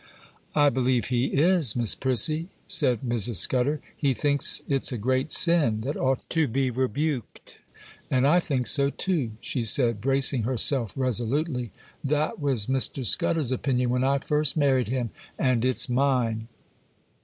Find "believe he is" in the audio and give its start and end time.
0.69-1.75